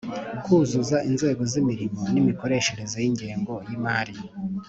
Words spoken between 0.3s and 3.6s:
Kuzuza inzego z imirimo n imikoreshereze y ingengo